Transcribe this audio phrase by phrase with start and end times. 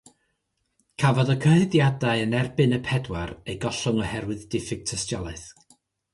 [1.03, 5.47] Cafodd y cyhuddiadau yn erbyn y pedwar eu gollwng oherwydd diffyg tystiolaeth.